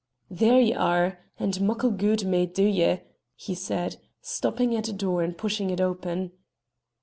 [0.31, 1.19] "There ye are!
[1.37, 3.01] and muckle gude may it dae ye,"
[3.35, 6.31] he said, stopping at a door and pushing it open.